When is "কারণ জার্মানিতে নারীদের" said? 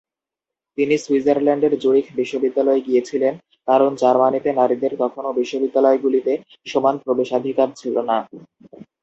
3.67-4.93